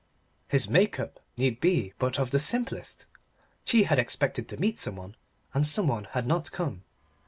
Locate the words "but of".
1.99-2.31